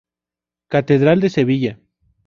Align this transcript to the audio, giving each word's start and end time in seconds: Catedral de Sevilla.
Catedral 0.67 1.19
de 1.21 1.29
Sevilla. 1.29 1.79